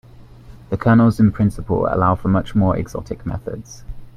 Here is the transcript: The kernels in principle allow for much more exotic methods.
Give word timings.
The 0.71 0.77
kernels 0.77 1.19
in 1.19 1.31
principle 1.31 1.85
allow 1.87 2.15
for 2.15 2.27
much 2.27 2.55
more 2.55 2.75
exotic 2.75 3.23
methods. 3.23 3.83